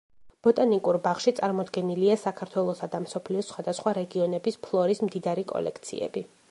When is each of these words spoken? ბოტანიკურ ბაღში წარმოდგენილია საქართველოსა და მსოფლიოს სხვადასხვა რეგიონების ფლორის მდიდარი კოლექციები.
ბოტანიკურ 0.45 0.97
ბაღში 1.07 1.33
წარმოდგენილია 1.39 2.15
საქართველოსა 2.21 2.91
და 2.95 3.03
მსოფლიოს 3.05 3.51
სხვადასხვა 3.53 3.95
რეგიონების 4.01 4.61
ფლორის 4.67 5.09
მდიდარი 5.09 5.47
კოლექციები. 5.55 6.29